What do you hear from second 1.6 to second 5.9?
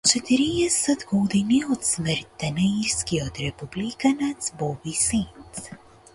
од смртта на ирскиот републиканец Боби Сендс